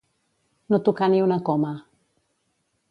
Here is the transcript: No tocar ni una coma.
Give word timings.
No 0.73 0.79
tocar 0.87 1.11
ni 1.15 1.21
una 1.27 1.39
coma. 1.51 1.77